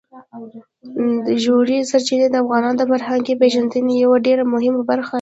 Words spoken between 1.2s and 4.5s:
ژورې سرچینې د افغانانو د فرهنګي پیژندنې یوه ډېره